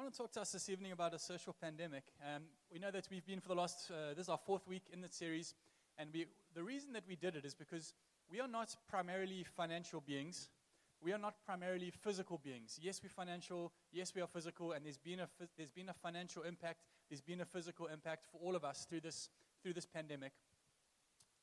[0.00, 2.04] I want to talk to us this evening about a social pandemic.
[2.24, 4.84] Um, we know that we've been for the last, uh, this is our fourth week
[4.90, 5.52] in the series,
[5.98, 7.92] and we, the reason that we did it is because
[8.30, 10.48] we are not primarily financial beings.
[11.04, 12.78] We are not primarily physical beings.
[12.80, 13.72] Yes, we're financial.
[13.92, 15.28] Yes, we are physical, and there's been a,
[15.58, 16.80] there's been a financial impact.
[17.10, 19.28] There's been a physical impact for all of us through this,
[19.62, 20.32] through this pandemic.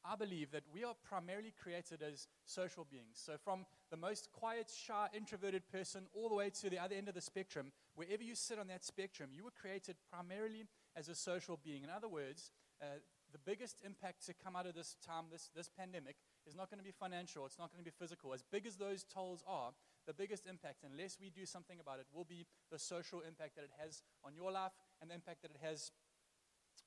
[0.10, 3.16] I believe that we are primarily created as social beings.
[3.16, 7.10] So, from the most quiet, shy, introverted person all the way to the other end
[7.10, 10.65] of the spectrum, wherever you sit on that spectrum, you were created primarily
[10.96, 11.84] as a social being.
[11.84, 12.51] In other words,
[12.82, 12.86] uh,
[13.32, 16.15] the biggest impact to come out of this time, this, this pandemic,
[16.48, 18.34] is not going to be financial, it's not going to be physical.
[18.34, 19.71] As big as those tolls are,
[20.07, 23.65] the biggest impact, unless we do something about it, will be the social impact that
[23.65, 25.92] it has on your life and the impact that it has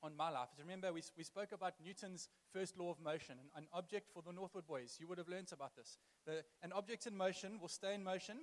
[0.03, 0.49] on my life.
[0.59, 4.33] Remember, we, we spoke about Newton's first law of motion, an, an object for the
[4.33, 4.97] Northwood boys.
[4.99, 5.99] You would have learned about this.
[6.27, 8.37] The, an object in motion will stay in motion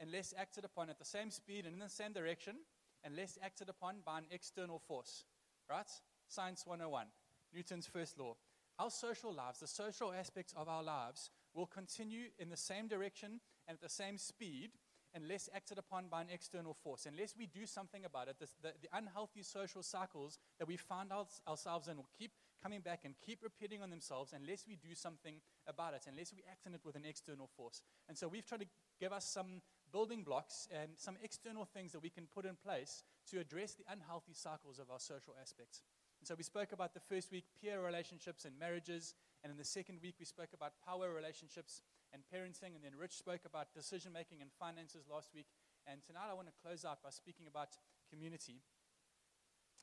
[0.00, 2.56] unless acted upon at the same speed and in the same direction,
[3.04, 5.24] unless acted upon by an external force.
[5.68, 5.88] Right?
[6.28, 7.06] Science 101,
[7.54, 8.36] Newton's first law.
[8.78, 13.40] Our social lives, the social aspects of our lives, will continue in the same direction
[13.68, 14.70] and at the same speed
[15.14, 18.72] unless acted upon by an external force, unless we do something about it, this, the,
[18.80, 23.14] the, unhealthy social cycles that we find our, ourselves in will keep coming back and
[23.24, 26.80] keep repeating on themselves unless we do something about it, unless we act on it
[26.84, 27.82] with an external force.
[28.08, 28.66] And so we've tried to
[29.00, 33.02] give us some building blocks and some external things that we can put in place
[33.30, 35.82] to address the unhealthy cycles of our social aspects.
[36.20, 39.64] And so we spoke about the first week peer relationships and marriages, and in the
[39.64, 41.80] second week we spoke about power relationships
[42.12, 45.46] and parenting, and then Rich spoke about decision making and finances last week.
[45.86, 47.78] And tonight I want to close out by speaking about
[48.10, 48.60] community.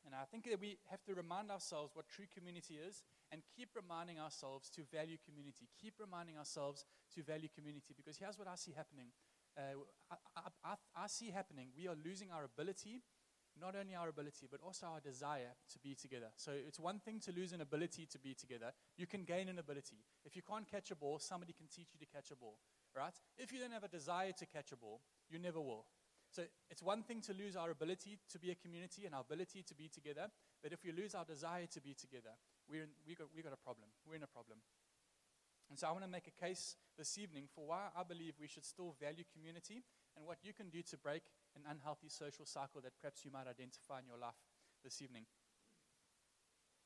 [0.06, 3.76] And I think that we have to remind ourselves what true community is and keep
[3.76, 5.68] reminding ourselves to value community.
[5.76, 9.12] Keep reminding ourselves to value community because here's what I see happening.
[9.58, 11.70] Uh, I, I, I, I see happening.
[11.76, 13.02] We are losing our ability
[13.60, 16.28] not only our ability, but also our desire to be together.
[16.36, 18.72] So it's one thing to lose an ability to be together.
[18.98, 19.98] You can gain an ability.
[20.26, 22.58] If you can't catch a ball, somebody can teach you to catch a ball,
[22.96, 23.14] right?
[23.38, 25.86] If you don't have a desire to catch a ball, you never will.
[26.30, 29.64] So it's one thing to lose our ability to be a community and our ability
[29.64, 30.28] to be together,
[30.62, 32.36] but if we lose our desire to be together,
[32.70, 33.88] we're we got, we got a problem.
[34.06, 34.60] We're in a problem.
[35.70, 38.48] And so I want to make a case this evening for why I believe we
[38.48, 39.84] should still value community
[40.18, 41.22] and what you can do to break
[41.56, 44.36] an unhealthy social cycle that perhaps you might identify in your life
[44.84, 45.26] this evening.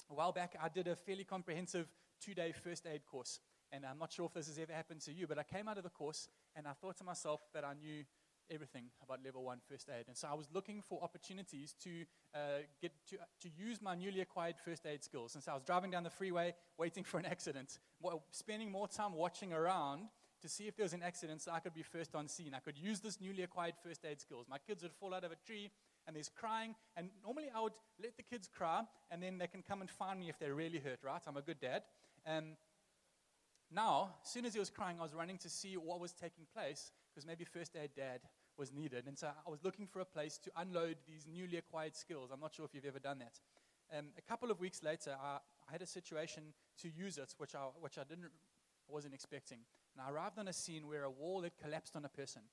[0.10, 1.88] A while back, I did a fairly comprehensive
[2.20, 3.40] two day first aid course.
[3.72, 5.78] And I'm not sure if this has ever happened to you, but I came out
[5.78, 8.04] of the course and I thought to myself that I knew
[8.50, 10.06] everything about level one first aid.
[10.10, 11.90] And so I was looking for opportunities to,
[12.36, 12.38] uh,
[12.82, 15.36] get to, to use my newly acquired first aid skills.
[15.36, 17.80] And so I was driving down the freeway waiting for an accident,
[18.32, 20.10] spending more time watching around
[20.42, 22.54] to see if there was an accident so I could be first on scene.
[22.56, 24.46] I could use this newly acquired first aid skills.
[24.50, 25.72] My kids would fall out of a tree
[26.08, 28.82] and there's crying, and normally I would let the kids cry
[29.12, 31.22] and then they can come and find me if they're really hurt, right?
[31.28, 31.84] I'm a good dad.
[32.26, 32.58] Um,
[33.72, 36.46] now, as soon as he was crying, I was running to see what was taking
[36.54, 38.22] place because maybe first aid dad
[38.58, 39.06] was needed.
[39.08, 42.32] And so I was looking for a place to unload these newly acquired skills.
[42.34, 43.40] I'm not sure if you've ever done that.
[43.98, 45.38] Um, a couple of weeks later, I,
[45.68, 46.44] I, had a situation
[46.82, 48.32] to use it, which I, which I didn't,
[48.88, 49.60] wasn't expecting.
[49.94, 52.44] And I arrived on a scene where a wall had collapsed on a person.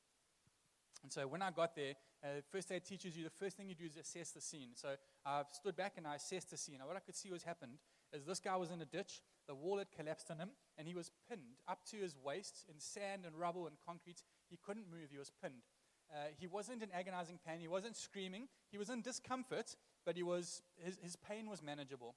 [1.03, 1.95] And so when I got there,
[2.25, 4.71] uh, first aid teaches you the first thing you do is assess the scene.
[4.75, 4.89] So
[5.25, 6.79] I stood back and I assessed the scene.
[6.79, 7.79] Now, what I could see was happened
[8.13, 10.95] is this guy was in a ditch, the wall had collapsed on him, and he
[10.95, 14.23] was pinned up to his waist in sand and rubble and concrete.
[14.49, 15.63] He couldn't move, he was pinned.
[16.11, 20.23] Uh, he wasn't in agonizing pain, he wasn't screaming, he was in discomfort, but he
[20.23, 22.15] was, his, his pain was manageable.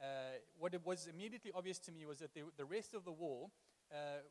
[0.00, 3.52] Uh, what was immediately obvious to me was that the, the rest of the wall
[3.92, 4.24] uh,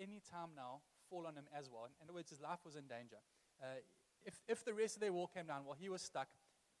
[0.00, 1.84] any time now fall on him as well.
[1.84, 3.18] In other words, his life was in danger.
[3.62, 3.84] Uh,
[4.24, 6.28] if, if the rest of their wall came down while he was stuck,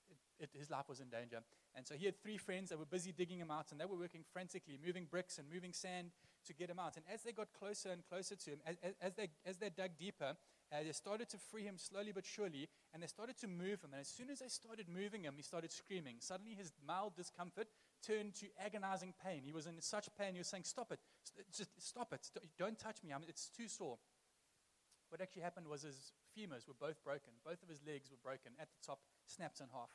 [0.08, 1.40] it, it, his life was in danger.
[1.74, 3.98] And so he had three friends that were busy digging him out, and they were
[3.98, 6.10] working frantically, moving bricks and moving sand
[6.46, 6.96] to get him out.
[6.96, 9.90] And as they got closer and closer to him, as, as, they, as they dug
[9.98, 10.36] deeper,
[10.72, 13.90] uh, they started to free him slowly but surely, and they started to move him.
[13.92, 16.16] And as soon as they started moving him, he started screaming.
[16.18, 17.68] Suddenly, his mild discomfort
[18.06, 19.42] turned to agonizing pain.
[19.44, 21.00] He was in such pain, he was saying, Stop it,
[21.54, 23.98] just stop it, don't touch me, I mean, it's too sore.
[25.08, 28.52] What actually happened was his femurs were both broken, both of his legs were broken
[28.60, 29.90] at the top, snapped in half.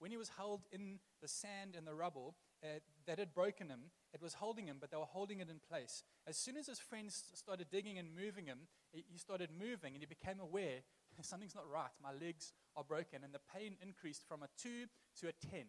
[0.00, 2.34] When he was held in the sand and the rubble
[2.64, 5.60] uh, that had broken him, it was holding him, but they were holding it in
[5.68, 6.02] place.
[6.26, 8.60] As soon as his friends started digging and moving him,
[8.92, 10.80] he started moving and he became aware
[11.22, 11.90] something's not right.
[12.02, 13.24] My legs are broken.
[13.24, 14.86] And the pain increased from a 2
[15.20, 15.64] to a 10.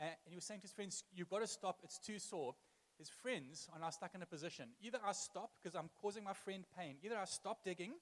[0.00, 2.54] And he was saying to his friends, You've got to stop, it's too sore.
[2.98, 4.70] His friends are now stuck in a position.
[4.82, 7.92] Either I stop because I'm causing my friend pain, either I stop digging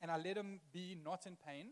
[0.00, 1.66] and I let him be not in pain,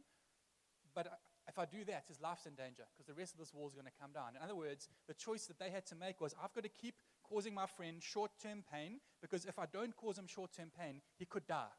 [0.95, 3.67] but if I do that, his life's in danger because the rest of this wall
[3.67, 4.37] is going to come down.
[4.37, 6.95] In other words, the choice that they had to make was I've got to keep
[7.23, 11.01] causing my friend short term pain because if I don't cause him short term pain,
[11.19, 11.75] he could die.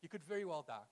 [0.00, 0.86] He could very well die.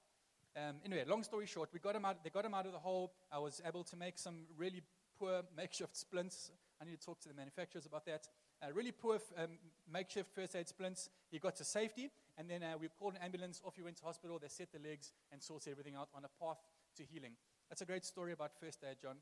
[0.56, 2.79] Um, anyway, long story short, we got him out, they got him out of the
[2.79, 3.12] hole.
[3.31, 4.82] I was able to make some really
[5.20, 6.50] poor makeshift splints.
[6.81, 8.26] I need to talk to the manufacturers about that.
[8.75, 9.50] Really poor um,
[9.93, 11.11] makeshift first aid splints.
[11.31, 13.61] He got to safety, and then uh, we called an ambulance.
[13.64, 14.38] Off he went to hospital.
[14.40, 16.58] They set the legs and sorted everything out on a path
[16.96, 17.32] to healing.
[17.69, 19.17] That's a great story about first aid, John.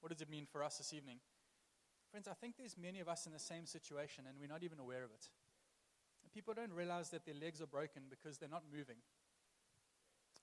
[0.00, 1.18] What does it mean for us this evening?
[2.10, 4.78] Friends, I think there's many of us in the same situation, and we're not even
[4.78, 5.28] aware of it.
[6.34, 8.96] People don't realize that their legs are broken because they're not moving.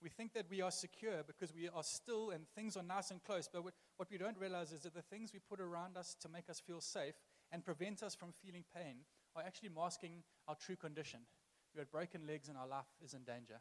[0.02, 3.24] We think that we are secure because we are still and things are nice and
[3.24, 6.30] close, but what we don't realize is that the things we put around us to
[6.30, 7.16] make us feel safe
[7.52, 8.98] and prevent us from feeling pain
[9.36, 11.22] are actually masking our true condition.
[11.74, 13.60] We have broken legs and our life is in danger.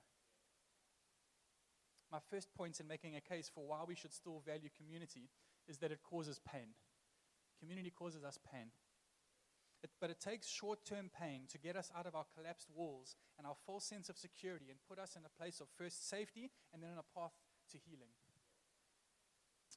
[2.12, 5.28] My first point in making a case for why we should still value community
[5.66, 6.74] is that it causes pain.
[7.58, 8.70] Community causes us pain.
[9.84, 13.16] It, but it takes short term pain to get us out of our collapsed walls
[13.36, 16.50] and our false sense of security and put us in a place of first safety
[16.72, 17.36] and then on a path
[17.70, 18.08] to healing.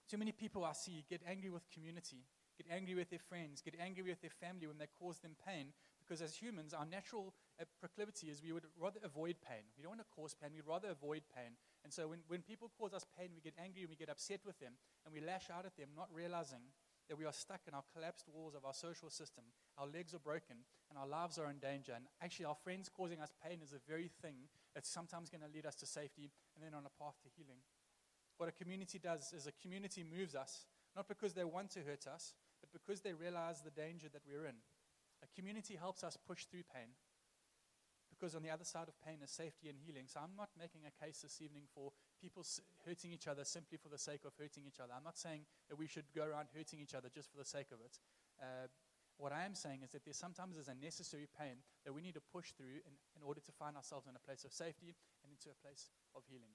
[0.09, 2.23] Too many people I see get angry with community,
[2.55, 5.73] get angry with their friends, get angry with their family when they cause them pain
[5.99, 9.67] because as humans, our natural uh, proclivity is we would rather avoid pain.
[9.75, 11.59] We don't want to cause pain, we'd rather avoid pain.
[11.83, 14.39] And so when, when people cause us pain, we get angry and we get upset
[14.45, 16.63] with them and we lash out at them, not realizing
[17.07, 19.43] that we are stuck in our collapsed walls of our social system.
[19.77, 20.57] Our legs are broken
[20.89, 21.93] and our lives are in danger.
[21.95, 24.35] And actually, our friends causing us pain is the very thing
[24.75, 27.63] that's sometimes going to lead us to safety and then on a path to healing.
[28.37, 30.65] What a community does is a community moves us,
[30.95, 34.45] not because they want to hurt us, but because they realize the danger that we're
[34.45, 34.59] in.
[35.23, 36.93] A community helps us push through pain
[38.09, 40.05] because on the other side of pain is safety and healing.
[40.07, 41.91] So I'm not making a case this evening for
[42.21, 42.43] people
[42.85, 44.93] hurting each other simply for the sake of hurting each other.
[44.95, 47.71] I'm not saying that we should go around hurting each other just for the sake
[47.71, 47.99] of it.
[48.41, 48.67] Uh,
[49.17, 52.13] what I am saying is that there sometimes is a necessary pain that we need
[52.13, 54.93] to push through in, in order to find ourselves in a place of safety
[55.25, 56.53] and into a place of healing.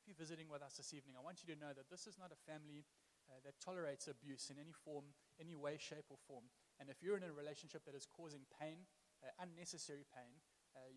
[0.00, 2.16] If you're visiting with us this evening, I want you to know that this is
[2.16, 2.88] not a family
[3.28, 6.48] uh, that tolerates abuse in any form, any way, shape, or form.
[6.80, 8.88] And if you're in a relationship that is causing pain,
[9.20, 10.40] uh, unnecessary pain,
[10.72, 10.88] uh,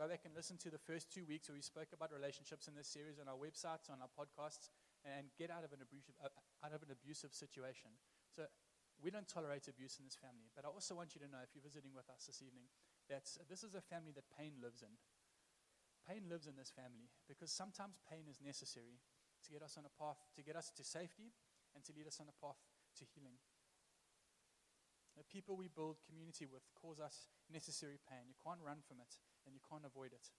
[0.00, 2.72] go back and listen to the first two weeks where we spoke about relationships in
[2.72, 4.72] this series on our websites, on our podcasts,
[5.04, 6.32] and get out of an abusive, uh,
[6.64, 7.92] out of an abusive situation.
[8.32, 8.48] So
[8.96, 10.48] we don't tolerate abuse in this family.
[10.56, 12.72] But I also want you to know, if you're visiting with us this evening,
[13.12, 14.96] that this is a family that pain lives in.
[16.08, 19.04] Pain lives in this family because sometimes pain is necessary
[19.44, 21.28] to get us on a path, to get us to safety,
[21.76, 22.56] and to lead us on a path
[22.96, 23.36] to healing.
[25.20, 28.24] The people we build community with cause us necessary pain.
[28.24, 30.32] You can't run from it and you can't avoid it.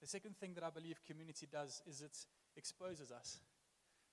[0.00, 2.16] The second thing that I believe community does is it
[2.56, 3.44] exposes us.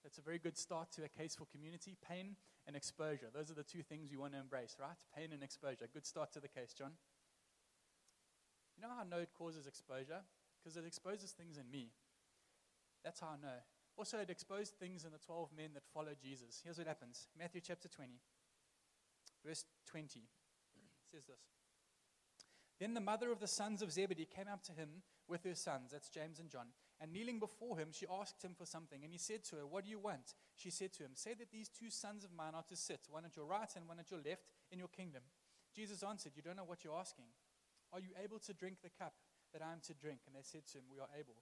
[0.03, 2.35] That's a very good start to a case for community pain
[2.68, 3.31] and exposure.
[3.33, 5.00] Those are the two things you want to embrace, right?
[5.15, 5.88] Pain and exposure.
[5.88, 6.91] Good start to the case, John.
[8.75, 10.27] You know how I know it causes exposure?
[10.59, 11.91] Because it exposes things in me.
[13.03, 13.63] That's how I know.
[13.95, 16.59] Also, it exposed things in the 12 men that followed Jesus.
[16.63, 18.19] Here's what happens Matthew chapter 20,
[19.45, 20.22] verse 20
[21.12, 21.42] says this.
[22.80, 25.92] Then the mother of the sons of Zebedee came up to him with her sons,
[25.92, 26.68] that's James and John,
[27.00, 29.04] and kneeling before him, she asked him for something.
[29.04, 30.36] And he said to her, What do you want?
[30.56, 33.25] She said to him, Say that these two sons of mine are to sit, one
[33.25, 35.22] at your right and one at your left, in your kingdom.
[35.75, 37.25] Jesus answered, You don't know what you're asking.
[37.91, 39.13] Are you able to drink the cup
[39.53, 40.20] that I am to drink?
[40.25, 41.39] And they said to him, We are able.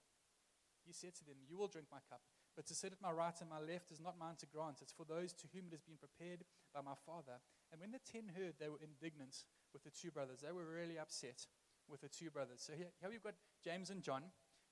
[0.84, 2.22] He said to them, You will drink my cup,
[2.56, 4.82] but to sit at my right and my left is not mine to grant.
[4.82, 7.38] It's for those to whom it has been prepared by my Father.
[7.72, 10.40] And when the ten heard, they were indignant with the two brothers.
[10.44, 11.46] They were really upset
[11.88, 12.60] with the two brothers.
[12.60, 14.22] So here, here we've got James and John,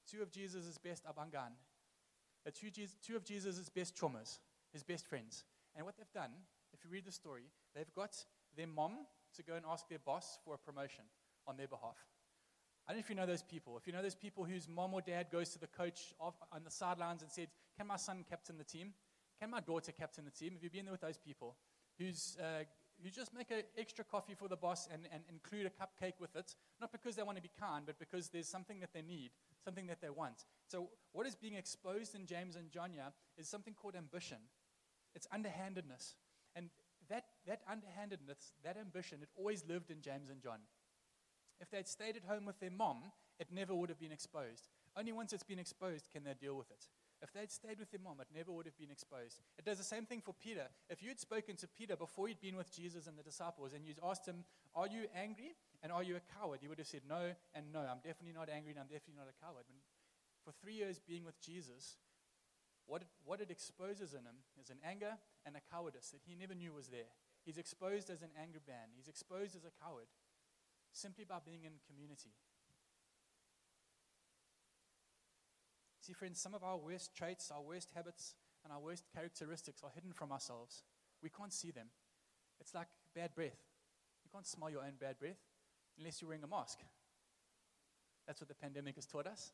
[0.06, 1.56] two of Jesus' best abangan,
[2.46, 2.70] uh, two,
[3.04, 4.38] two of Jesus' best chommers,
[4.72, 5.44] his best friends.
[5.74, 6.30] And what they've done,
[6.72, 8.16] if you read the story, they've got
[8.56, 11.04] their mom to go and ask their boss for a promotion
[11.46, 11.96] on their behalf.
[12.86, 13.76] I don't know if you know those people.
[13.76, 16.70] If you know those people whose mom or dad goes to the coach on the
[16.70, 18.94] sidelines and said, Can my son captain the team?
[19.40, 20.54] Can my daughter captain the team?
[20.54, 21.56] Have you been there with those people?
[21.98, 22.64] Who's uh,
[23.02, 26.36] you just make an extra coffee for the boss and, and include a cupcake with
[26.36, 29.30] it, not because they want to be kind, but because there's something that they need,
[29.64, 30.44] something that they want.
[30.68, 34.38] So, what is being exposed in James and John here is something called ambition.
[35.14, 36.14] It's underhandedness.
[36.54, 36.70] And
[37.08, 40.58] that, that underhandedness, that ambition, it always lived in James and John.
[41.60, 44.68] If they had stayed at home with their mom, it never would have been exposed.
[44.96, 46.86] Only once it's been exposed can they deal with it.
[47.22, 49.40] If they'd stayed with their mom, it never would have been exposed.
[49.58, 50.68] It does the same thing for Peter.
[50.88, 54.00] If you'd spoken to Peter before you'd been with Jesus and the disciples, and you'd
[54.02, 56.60] asked him, Are you angry and are you a coward?
[56.62, 57.80] He would have said, No and no.
[57.80, 59.64] I'm definitely not angry and I'm definitely not a coward.
[60.44, 61.98] for three years being with Jesus,
[62.86, 66.34] what it, what it exposes in him is an anger and a cowardice that he
[66.34, 67.12] never knew was there.
[67.44, 70.08] He's exposed as an angry man, he's exposed as a coward
[70.92, 72.34] simply by being in community.
[76.10, 79.94] See, friends, some of our worst traits, our worst habits, and our worst characteristics are
[79.94, 80.82] hidden from ourselves.
[81.22, 81.86] We can't see them.
[82.60, 83.62] It's like bad breath.
[84.24, 85.38] You can't smell your own bad breath
[85.96, 86.80] unless you're wearing a mask.
[88.26, 89.52] That's what the pandemic has taught us.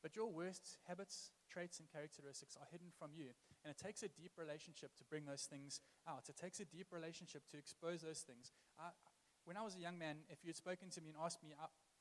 [0.00, 3.34] But your worst habits, traits, and characteristics are hidden from you.
[3.64, 6.28] And it takes a deep relationship to bring those things out.
[6.28, 8.52] It takes a deep relationship to expose those things.
[8.78, 8.90] I,
[9.44, 11.50] when I was a young man, if you had spoken to me and asked me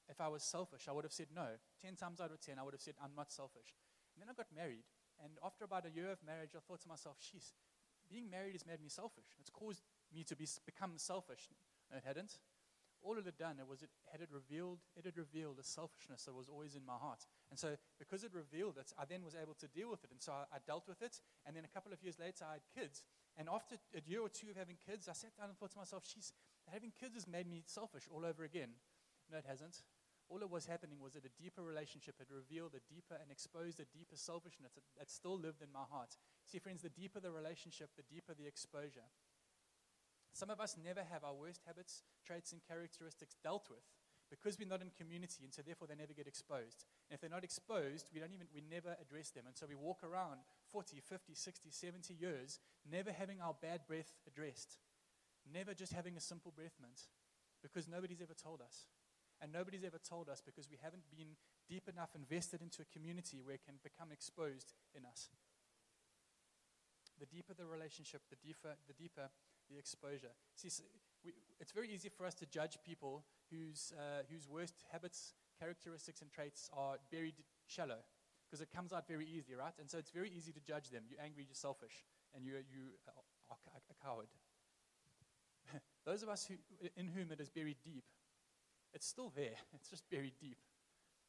[0.09, 1.47] if I was selfish, I would have said no.
[1.81, 3.77] Ten times out of ten, I would have said, I'm not selfish.
[4.13, 4.83] And then I got married.
[5.23, 7.53] And after about a year of marriage, I thought to myself, sheesh,
[8.09, 9.37] being married has made me selfish.
[9.39, 11.49] It's caused me to be, become selfish.
[11.91, 12.39] No, it hadn't
[13.01, 16.23] all it had done it was it had it revealed it had revealed a selfishness
[16.23, 19.35] that was always in my heart and so because it revealed it i then was
[19.35, 21.71] able to deal with it and so I, I, dealt with it and then a
[21.71, 23.03] couple of years later i had kids
[23.37, 25.77] and after a year or two of having kids i sat down and thought to
[25.77, 26.33] myself she's
[26.71, 28.69] having kids has made me selfish all over again
[29.31, 29.83] no it hasn't
[30.29, 33.79] all that was happening was that a deeper relationship had revealed a deeper and exposed
[33.79, 37.31] a deeper selfishness that, that still lived in my heart see friends the deeper the
[37.31, 39.09] relationship the deeper the exposure
[40.33, 43.83] some of us never have our worst habits, traits, and characteristics dealt with
[44.29, 46.85] because we're not in community, and so therefore they never get exposed.
[47.09, 49.45] And if they're not exposed, we don't even we never address them.
[49.47, 50.39] And so we walk around
[50.71, 52.59] 40, 50, 60, 70 years
[52.89, 54.77] never having our bad breath addressed.
[55.51, 57.09] Never just having a simple breath mint
[57.63, 58.85] because nobody's ever told us.
[59.41, 63.39] And nobody's ever told us because we haven't been deep enough invested into a community
[63.41, 65.29] where it can become exposed in us.
[67.19, 69.29] The deeper the relationship, the deeper, the deeper
[69.69, 70.33] the exposure.
[70.55, 70.69] See,
[71.23, 76.21] we, it's very easy for us to judge people whose, uh, whose worst habits, characteristics,
[76.21, 77.35] and traits are buried
[77.67, 77.99] shallow
[78.49, 79.73] because it comes out very easily, right?
[79.79, 81.03] And so it's very easy to judge them.
[81.07, 82.03] You're angry, you're selfish,
[82.33, 84.27] and you, you are a coward.
[86.05, 86.55] Those of us who,
[86.97, 88.05] in whom it is buried deep,
[88.93, 89.57] it's still there.
[89.75, 90.57] It's just buried deep.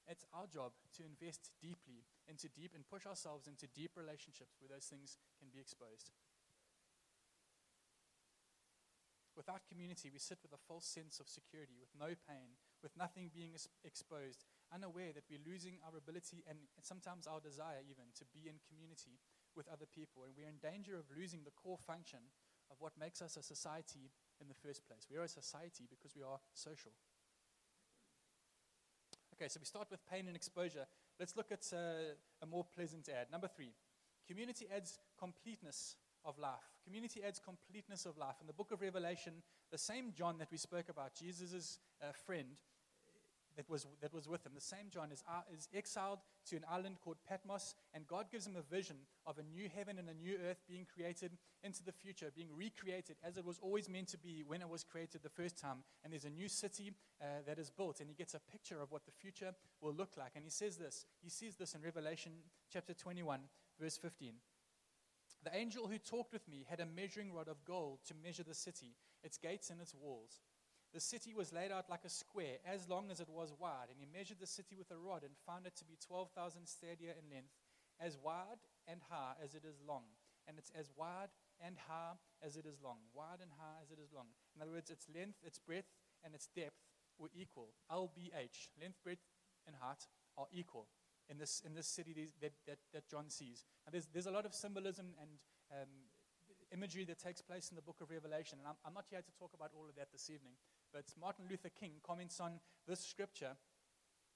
[0.08, 4.72] It's our job to invest deeply into deep and push ourselves into deep relationships where
[4.72, 6.10] those things can be exposed.
[9.38, 13.30] Without community, we sit with a false sense of security, with no pain, with nothing
[13.32, 13.54] being
[13.86, 18.58] exposed, unaware that we're losing our ability and sometimes our desire even to be in
[18.66, 19.22] community
[19.54, 20.26] with other people.
[20.26, 22.34] And we're in danger of losing the core function
[22.70, 25.06] of what makes us a society in the first place.
[25.10, 26.92] We are a society because we are social.
[29.40, 30.84] Okay, so we start with pain and exposure.
[31.18, 33.28] Let's look at uh, a more pleasant ad.
[33.32, 33.72] Number three
[34.28, 36.76] community adds completeness of life.
[36.84, 38.34] Community adds completeness of life.
[38.42, 39.32] In the book of Revelation,
[39.72, 42.48] the same John that we spoke about, Jesus' uh, friend
[43.60, 46.64] that was, that was with him, the same John is, uh, is exiled to an
[46.70, 50.14] island called Patmos, and God gives him a vision of a new heaven and a
[50.14, 54.18] new earth being created into the future, being recreated as it was always meant to
[54.18, 55.84] be when it was created the first time.
[56.02, 58.90] And there's a new city uh, that is built, and he gets a picture of
[58.90, 59.52] what the future
[59.82, 60.32] will look like.
[60.36, 62.32] And he says this, he sees this in Revelation
[62.72, 63.40] chapter 21,
[63.78, 64.32] verse 15.
[65.44, 68.54] The angel who talked with me had a measuring rod of gold to measure the
[68.54, 70.40] city, its gates and its walls.
[70.92, 73.98] The city was laid out like a square, as long as it was wide, and
[73.98, 77.30] he measured the city with a rod and found it to be 12,000 stadia in
[77.30, 77.54] length,
[78.00, 80.02] as wide and high as it is long.
[80.48, 81.30] And it's as wide
[81.64, 82.98] and high as it is long.
[83.14, 84.34] Wide and high as it is long.
[84.56, 85.94] In other words, its length, its breadth,
[86.24, 86.82] and its depth
[87.18, 87.68] were equal.
[87.92, 89.22] LBH, length, breadth,
[89.66, 90.88] and height are equal
[91.28, 93.64] in this, in this city that, that, that John sees.
[93.86, 95.30] And there's, there's a lot of symbolism and
[95.70, 96.10] um,
[96.72, 98.58] imagery that takes place in the book of Revelation.
[98.58, 100.54] And I'm, I'm not here to talk about all of that this evening,
[100.92, 103.56] but Martin Luther King comments on this scripture.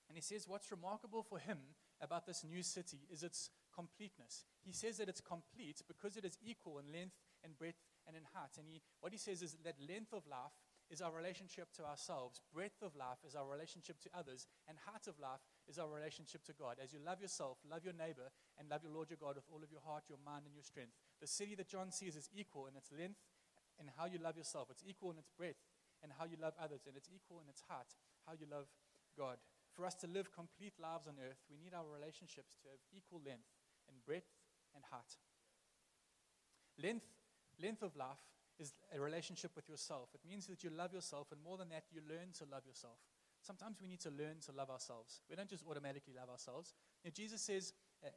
[0.08, 1.58] And he says, What's remarkable for him
[2.00, 4.44] about this new city is its completeness.
[4.62, 8.22] He says that it's complete because it is equal in length and breadth and in
[8.32, 8.56] height.
[8.58, 10.54] And he, what he says is that length of life
[10.90, 15.08] is our relationship to ourselves, breadth of life is our relationship to others, and height
[15.08, 16.76] of life is our relationship to God.
[16.82, 19.64] As you love yourself, love your neighbor, and love your Lord your God with all
[19.64, 20.92] of your heart, your mind, and your strength.
[21.20, 23.18] The city that John sees is equal in its length
[23.80, 24.68] and how you love yourself.
[24.70, 25.58] It's equal in its breadth
[26.04, 27.96] and how you love others, and it's equal in its heart
[28.28, 28.68] how you love
[29.16, 29.40] God.
[29.72, 33.24] For us to live complete lives on earth, we need our relationships to have equal
[33.24, 33.48] length
[33.88, 34.28] and breadth
[34.76, 35.16] and height.
[36.76, 37.08] Length,
[37.56, 38.20] length of life
[38.60, 40.12] is a relationship with yourself.
[40.14, 43.00] It means that you love yourself, and more than that, you learn to love yourself.
[43.42, 45.20] Sometimes we need to learn to love ourselves.
[45.28, 46.72] We don't just automatically love ourselves.
[47.04, 47.72] Know, Jesus says,
[48.04, 48.08] uh,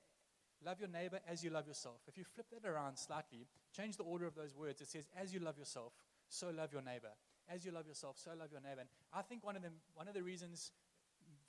[0.65, 2.01] Love your neighbor as you love yourself.
[2.07, 4.81] If you flip that around slightly, change the order of those words.
[4.81, 5.93] It says, As you love yourself,
[6.29, 7.13] so love your neighbor.
[7.49, 8.81] As you love yourself, so love your neighbor.
[8.81, 10.71] And I think one of, them, one of the reasons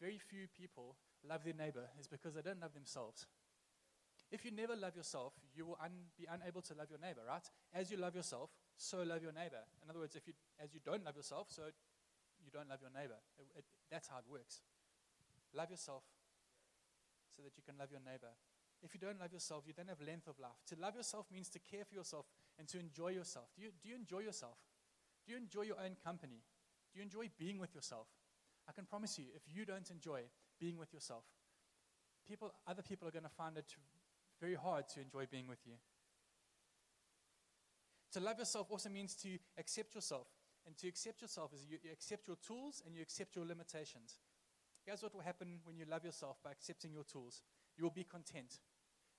[0.00, 0.96] very few people
[1.28, 3.26] love their neighbor is because they don't love themselves.
[4.30, 7.42] If you never love yourself, you will un- be unable to love your neighbor, right?
[7.74, 9.64] As you love yourself, so love your neighbor.
[9.82, 11.62] In other words, if you, as you don't love yourself, so
[12.44, 13.18] you don't love your neighbor.
[13.38, 14.60] It, it, that's how it works.
[15.54, 16.04] Love yourself
[17.34, 18.30] so that you can love your neighbor.
[18.82, 20.60] If you don't love yourself, you don't have length of life.
[20.70, 22.26] To love yourself means to care for yourself
[22.58, 23.46] and to enjoy yourself.
[23.56, 24.58] Do you, do you enjoy yourself?
[25.28, 26.40] Do you enjoy your own company?
[26.90, 28.06] Do you enjoy being with yourself?
[28.66, 30.22] I can promise you, if you don't enjoy
[30.58, 31.24] being with yourself,
[32.26, 33.76] people, other people are going to find it
[34.40, 35.74] very hard to enjoy being with you.
[38.12, 40.28] To love yourself also means to accept yourself.
[40.66, 44.20] And to accept yourself is you, you accept your tools and you accept your limitations.
[44.86, 47.42] Here's what will happen when you love yourself by accepting your tools
[47.76, 48.60] you will be content.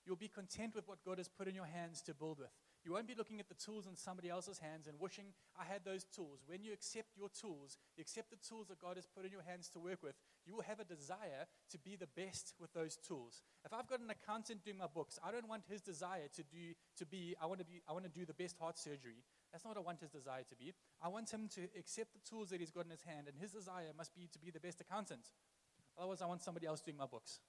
[0.06, 2.50] You'll be content with what God has put in your hands to build with.
[2.86, 5.25] You won't be looking at the tools in somebody else's hands and wishing,
[5.59, 6.39] I had those tools.
[6.48, 9.43] When you accept your tools, you accept the tools that God has put in your
[9.43, 12.95] hands to work with, you will have a desire to be the best with those
[12.95, 13.41] tools.
[13.65, 16.74] If I've got an accountant doing my books, I don't want his desire to, do,
[16.98, 19.24] to be, I want to, be, I want to do the best heart surgery.
[19.51, 20.74] That's not what I want his desire to be.
[21.01, 23.51] I want him to accept the tools that he's got in his hand, and his
[23.51, 25.31] desire must be to be the best accountant.
[25.98, 27.39] Otherwise, I want somebody else doing my books.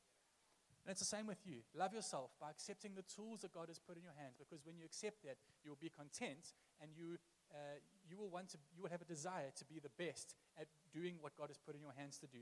[0.85, 1.61] And it's the same with you.
[1.75, 4.77] Love yourself by accepting the tools that God has put in your hands, because when
[4.77, 7.19] you accept that, you will be content and you,
[7.53, 10.69] uh, you, will want to, you will have a desire to be the best at
[10.93, 12.41] doing what God has put in your hands to do.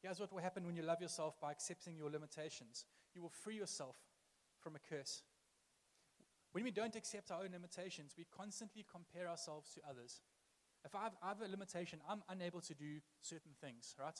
[0.00, 3.56] Here's what will happen when you love yourself by accepting your limitations you will free
[3.56, 3.96] yourself
[4.58, 5.22] from a curse.
[6.52, 10.20] When we don't accept our own limitations, we constantly compare ourselves to others.
[10.84, 14.18] If I have, I have a limitation, I'm unable to do certain things, right?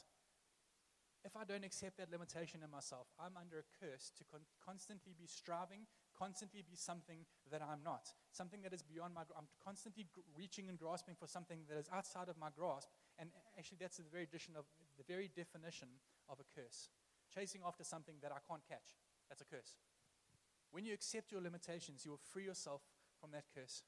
[1.24, 5.14] If I don't accept that limitation in myself, I'm under a curse to con- constantly
[5.14, 5.86] be striving,
[6.18, 9.22] constantly be something that I'm not, something that is beyond my.
[9.38, 12.88] I'm constantly g- reaching and grasping for something that is outside of my grasp,
[13.20, 14.66] and actually, that's the very definition of
[14.98, 15.88] the very definition
[16.28, 16.90] of a curse.
[17.32, 18.98] Chasing after something that I can't catch.
[19.28, 19.78] That's a curse.
[20.72, 22.82] When you accept your limitations, you will free yourself
[23.20, 23.85] from that curse.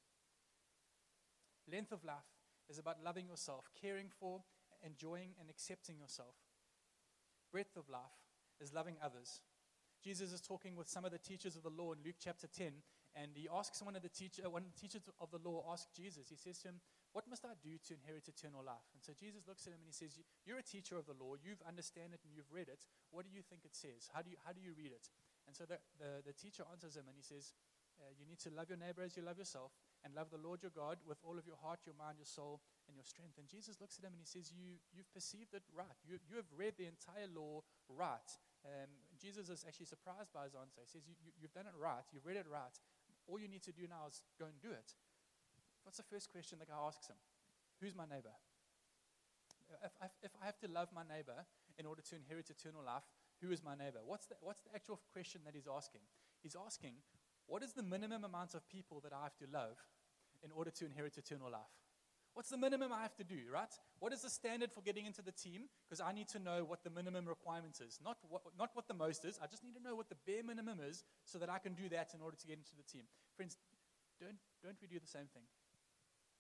[1.67, 2.31] Length of life
[2.71, 4.45] is about loving yourself, caring for,
[4.85, 6.37] enjoying, and accepting yourself
[7.55, 8.19] breadth of life
[8.59, 9.39] is loving others.
[10.03, 12.83] Jesus is talking with some of the teachers of the law in Luke chapter 10,
[13.15, 15.87] and he asks one of the teacher, one of the teachers of the law asks
[15.95, 16.83] Jesus, he says to him,
[17.15, 18.91] What must I do to inherit eternal life?
[18.91, 21.39] And so Jesus looks at him and he says, You're a teacher of the law,
[21.39, 22.91] you've understand it and you've read it.
[23.15, 24.11] What do you think it says?
[24.11, 25.07] How do you, how do you read it?
[25.47, 27.55] And so the, the, the teacher answers him and he says,
[28.03, 29.71] uh, You need to love your neighbor as you love yourself,
[30.03, 32.59] and love the Lord your God with all of your heart, your mind, your soul,
[32.89, 33.37] and your strength.
[33.39, 35.99] And Jesus looks at him and he says, you, You've perceived it right.
[36.05, 38.31] You, you have read the entire law right.
[38.65, 38.89] Um,
[39.21, 40.81] Jesus is actually surprised by his answer.
[40.85, 42.05] He says, you, you, You've done it right.
[42.13, 42.75] You've read it right.
[43.29, 44.93] All you need to do now is go and do it.
[45.85, 47.21] What's the first question the guy asks him?
[47.81, 48.33] Who's my neighbor?
[49.85, 51.45] If, if, if I have to love my neighbor
[51.79, 53.05] in order to inherit eternal life,
[53.43, 54.01] who is my neighbor?
[54.05, 56.01] What's the, what's the actual question that he's asking?
[56.43, 56.95] He's asking,
[57.47, 59.77] what is the minimum amount of people that I have to love
[60.43, 61.84] in order to inherit eternal life?
[62.35, 63.71] What's the minimum I have to do, right?
[64.01, 65.71] What is the standard for getting into the team?
[65.87, 68.95] Because I need to know what the minimum requirement is, not what, not what the
[68.95, 69.39] most is.
[69.43, 71.89] I just need to know what the bare minimum is so that I can do
[71.91, 73.07] that in order to get into the team.
[73.37, 73.57] Friends,
[74.21, 75.47] don't, don't we do the same thing?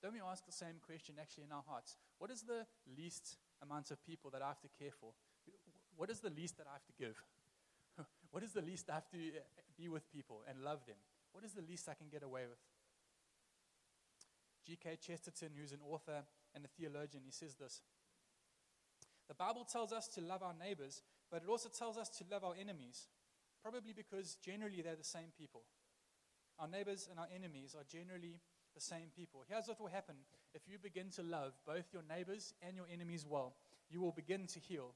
[0.02, 1.96] Don't we ask the same question actually in our hearts?
[2.18, 2.66] What is the
[2.98, 5.14] least amount of people that I have to care for?
[5.96, 7.16] What is the least that I have to give?
[8.32, 10.98] what is the least I have to uh, be with people and love them?
[11.32, 12.58] What is the least I can get away with?
[14.66, 14.98] G.K.
[15.00, 16.24] Chesterton, who's an author
[16.54, 17.82] and a theologian, he says this
[19.28, 22.44] The Bible tells us to love our neighbors, but it also tells us to love
[22.44, 23.08] our enemies,
[23.62, 25.62] probably because generally they're the same people.
[26.58, 28.40] Our neighbors and our enemies are generally
[28.74, 29.42] the same people.
[29.48, 30.16] Here's what will happen
[30.54, 33.54] if you begin to love both your neighbors and your enemies well.
[33.90, 34.94] You will begin to heal.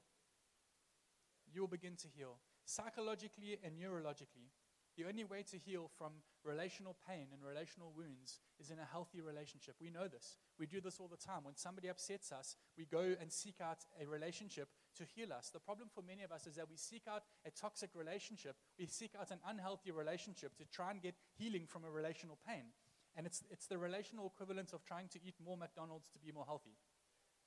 [1.51, 4.51] You will begin to heal psychologically and neurologically.
[4.99, 6.11] The only way to heal from
[6.43, 9.75] relational pain and relational wounds is in a healthy relationship.
[9.79, 10.35] We know this.
[10.59, 11.45] We do this all the time.
[11.45, 15.51] When somebody upsets us, we go and seek out a relationship to heal us.
[15.53, 18.87] The problem for many of us is that we seek out a toxic relationship, we
[18.87, 22.75] seek out an unhealthy relationship to try and get healing from a relational pain.
[23.15, 26.45] And it's, it's the relational equivalent of trying to eat more McDonald's to be more
[26.45, 26.75] healthy.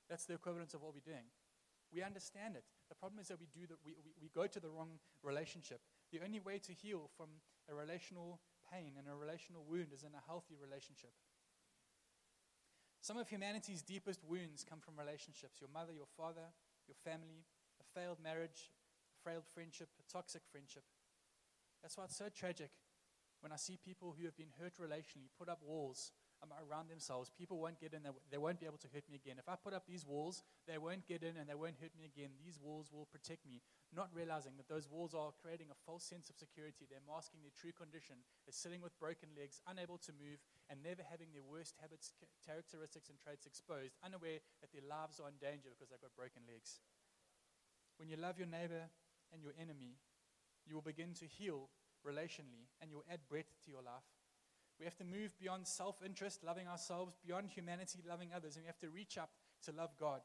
[0.09, 1.29] That's the equivalent of what we're doing.
[1.93, 2.65] We understand it.
[2.89, 5.81] The problem is that we, do the, we, we, we go to the wrong relationship.
[6.13, 8.37] The only way to heal from a relational
[8.69, 11.09] pain and a relational wound is in a healthy relationship.
[13.01, 16.53] Some of humanity's deepest wounds come from relationships your mother, your father,
[16.85, 17.49] your family,
[17.81, 18.69] a failed marriage,
[19.09, 20.85] a failed friendship, a toxic friendship.
[21.81, 22.69] That's why it's so tragic
[23.41, 27.31] when I see people who have been hurt relationally put up walls Um, around themselves,
[27.31, 29.39] people won't get in, they, they won't be able to hurt me again.
[29.39, 32.03] If I put up these walls, they won't get in and they won't hurt me
[32.03, 32.35] again.
[32.35, 33.63] These walls will protect me,
[33.95, 36.83] not realizing that those walls are creating a false sense of security.
[36.83, 41.07] They're masking their true condition They're sitting with broken legs, unable to move, and never
[41.07, 42.11] having their worst habits,
[42.43, 46.43] characteristics, and traits exposed, unaware that their lives are in danger because they've got broken
[46.43, 46.83] legs.
[47.95, 48.91] When you love your neighbor
[49.31, 49.95] and your enemy,
[50.67, 51.71] you will begin to heal
[52.03, 54.22] relationally and you'll add breadth to your life.
[54.79, 58.67] We have to move beyond self interest, loving ourselves, beyond humanity, loving others, and we
[58.67, 59.29] have to reach up
[59.65, 60.21] to love God.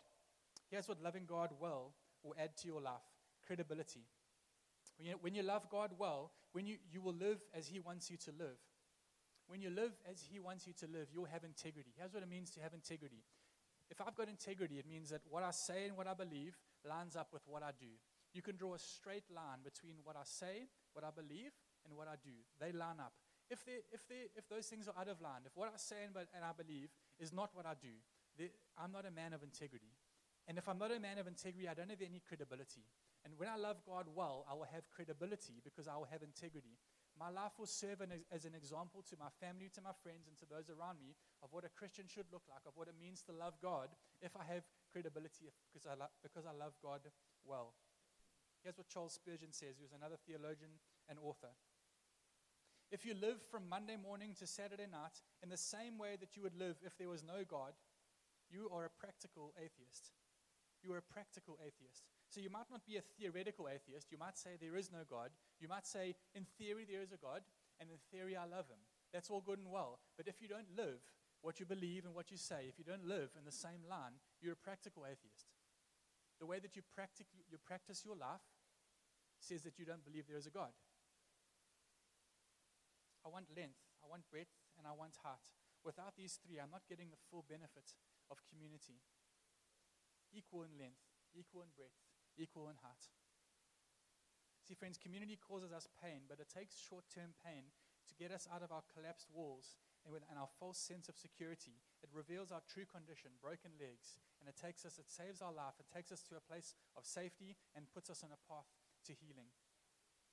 [0.70, 3.06] Here's what loving God well will add to your life
[3.46, 4.04] credibility.
[4.98, 8.10] When you, when you love God well, when you, you will live as He wants
[8.10, 8.58] you to live.
[9.46, 11.90] When you live as He wants you to live, you'll have integrity.
[11.96, 13.22] Here's what it means to have integrity.
[13.90, 17.16] If I've got integrity, it means that what I say and what I believe lines
[17.16, 17.88] up with what I do.
[18.34, 21.52] You can draw a straight line between what I say, what I believe,
[21.86, 22.36] and what I do.
[22.60, 23.14] They line up.
[23.50, 26.04] If, they, if, they, if those things are out of line, if what I say
[26.04, 27.96] and, and I believe is not what I do,
[28.36, 29.96] they, I'm not a man of integrity.
[30.46, 32.84] And if I'm not a man of integrity, I don't have any credibility.
[33.24, 36.80] And when I love God well, I will have credibility because I will have integrity.
[37.18, 40.38] My life will serve an, as an example to my family, to my friends, and
[40.38, 43.26] to those around me of what a Christian should look like, of what it means
[43.26, 43.90] to love God
[44.22, 47.02] if I have credibility because I, lo- because I love God
[47.44, 47.74] well.
[48.62, 49.76] Here's what Charles Spurgeon says.
[49.76, 50.78] He was another theologian
[51.10, 51.52] and author.
[52.90, 56.42] If you live from Monday morning to Saturday night in the same way that you
[56.42, 57.76] would live if there was no God,
[58.50, 60.12] you are a practical atheist.
[60.82, 62.08] You are a practical atheist.
[62.30, 64.08] So you might not be a theoretical atheist.
[64.10, 65.30] You might say there is no God.
[65.60, 67.42] You might say, in theory, there is a God,
[67.80, 68.80] and in theory, I love him.
[69.12, 69.98] That's all good and well.
[70.16, 71.00] But if you don't live
[71.42, 74.16] what you believe and what you say, if you don't live in the same line,
[74.40, 75.52] you're a practical atheist.
[76.40, 78.44] The way that you, practic- you practice your life
[79.40, 80.72] says that you don't believe there is a God.
[83.28, 85.52] I want length, I want breadth, and I want height.
[85.84, 87.92] Without these three, I'm not getting the full benefit
[88.32, 89.04] of community.
[90.32, 91.04] Equal in length,
[91.36, 92.00] equal in breadth,
[92.40, 93.12] equal in height.
[94.64, 97.68] See, friends, community causes us pain, but it takes short term pain
[98.08, 101.20] to get us out of our collapsed walls and, with, and our false sense of
[101.20, 101.76] security.
[102.00, 105.76] It reveals our true condition, broken legs, and it takes us, it saves our life,
[105.76, 108.72] it takes us to a place of safety and puts us on a path
[109.04, 109.52] to healing.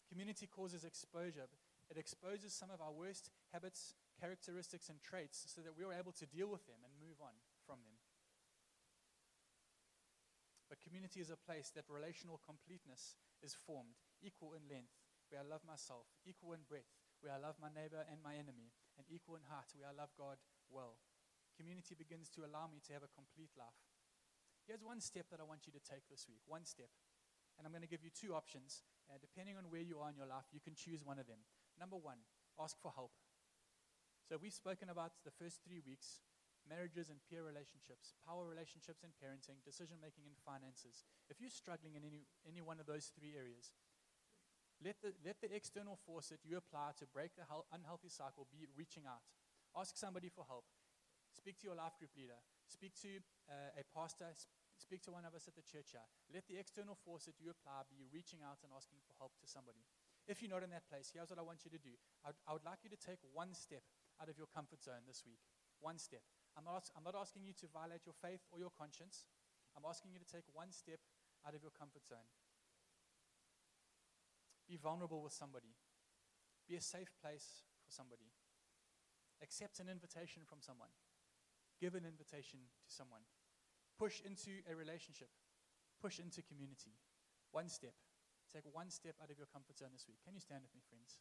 [0.08, 1.52] Community causes exposure,
[1.90, 6.14] it exposes some of our worst habits, characteristics, and traits so that we are able
[6.18, 7.98] to deal with them and move on from them.
[10.66, 13.14] But community is a place that relational completeness
[13.46, 14.98] is formed, equal in length,
[15.30, 16.90] where I love myself, equal in breadth,
[17.22, 20.10] where I love my neighbor and my enemy, and equal in heart, where I love
[20.18, 20.42] God
[20.74, 20.98] well.
[21.54, 23.78] Community begins to allow me to have a complete life.
[24.66, 26.42] Here's one step that I want you to take this week.
[26.50, 26.90] One step.
[27.56, 28.82] And I'm going to give you two options.
[29.08, 31.46] And depending on where you are in your life, you can choose one of them.
[31.80, 32.24] Number one,
[32.60, 33.12] ask for help.
[34.28, 36.24] So we've spoken about the first three weeks
[36.66, 41.06] marriages and peer relationships, power relationships and parenting, decision making and finances.
[41.30, 43.70] If you're struggling in any, any one of those three areas,
[44.82, 48.66] let the, let the external force that you apply to break the unhealthy cycle be
[48.76, 49.24] reaching out.
[49.78, 50.66] Ask somebody for help.
[51.32, 52.40] Speak to your life group leader.
[52.68, 54.34] Speak to uh, a pastor.
[54.76, 56.04] Speak to one of us at the church here.
[56.34, 59.48] Let the external force that you apply be reaching out and asking for help to
[59.48, 59.86] somebody.
[60.26, 61.94] If you're not in that place, here's what I want you to do.
[62.26, 63.86] I would, I would like you to take one step
[64.18, 65.42] out of your comfort zone this week.
[65.80, 66.26] One step.
[66.58, 69.26] I'm not, I'm not asking you to violate your faith or your conscience.
[69.78, 70.98] I'm asking you to take one step
[71.46, 72.26] out of your comfort zone.
[74.66, 75.78] Be vulnerable with somebody.
[76.66, 78.34] Be a safe place for somebody.
[79.44, 80.90] Accept an invitation from someone.
[81.78, 83.22] Give an invitation to someone.
[84.00, 85.30] Push into a relationship.
[86.02, 86.98] Push into community.
[87.52, 87.94] One step.
[88.56, 90.24] Take one step out of your comfort zone this week.
[90.24, 91.20] Can you stand with me, friends?